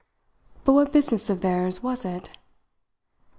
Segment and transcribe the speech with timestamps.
[0.63, 2.31] But what business of theirs was it?